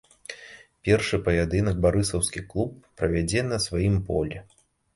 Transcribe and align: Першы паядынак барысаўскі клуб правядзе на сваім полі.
Першы 0.89 1.19
паядынак 1.27 1.77
барысаўскі 1.85 2.45
клуб 2.55 2.71
правядзе 3.03 3.47
на 3.53 3.63
сваім 3.69 4.03
полі. 4.13 4.37